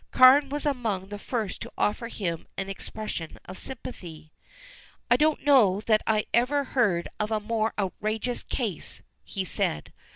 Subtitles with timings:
[0.11, 4.31] Carne was among the first to offer him an expression of sympathy.
[5.11, 9.93] "I don't know that I ever heard of a more outrageous case," he said.